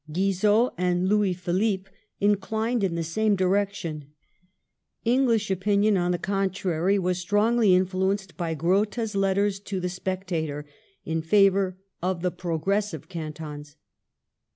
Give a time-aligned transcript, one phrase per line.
[0.11, 4.05] Guizot and Louis Philippe inclined in the same direction.
[5.05, 10.65] English opinion, on the contrary, was strongly influenced by Grote's letters to the Spectator,
[11.05, 13.75] in favour of the" progressive" cantons.